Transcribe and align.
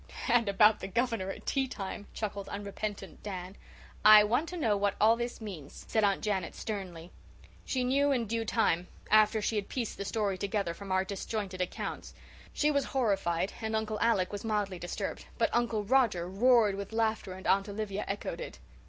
"And 0.27 0.49
about 0.49 0.79
the 0.79 0.87
Governor 0.87 1.29
at 1.29 1.45
tea 1.45 1.67
time," 1.67 2.07
chuckled 2.15 2.49
unrepentant 2.49 3.21
Dan. 3.21 3.55
"I 4.03 4.23
want 4.23 4.49
to 4.49 4.57
know 4.57 4.75
what 4.75 4.95
all 4.99 5.15
this 5.15 5.39
means," 5.39 5.85
said 5.87 6.03
Aunt 6.03 6.23
Janet 6.23 6.55
sternly. 6.55 7.11
She 7.65 7.83
knew 7.83 8.11
in 8.11 8.25
due 8.25 8.43
time, 8.43 8.87
after 9.11 9.43
she 9.43 9.57
had 9.57 9.69
pieced 9.69 9.97
the 9.99 10.03
story 10.03 10.39
together 10.39 10.73
from 10.73 10.91
our 10.91 11.05
disjointed 11.05 11.61
accounts. 11.61 12.15
She 12.51 12.71
was 12.71 12.85
horrified, 12.85 13.53
and 13.61 13.75
Uncle 13.75 13.99
Alec 13.99 14.31
was 14.31 14.43
mildly 14.43 14.79
disturbed, 14.79 15.27
but 15.37 15.51
Uncle 15.53 15.83
Roger 15.83 16.27
roared 16.27 16.73
with 16.73 16.93
laughter 16.93 17.33
and 17.33 17.45
Aunt 17.45 17.69
Olivia 17.69 18.03
echoed 18.07 18.41
it. 18.41 18.57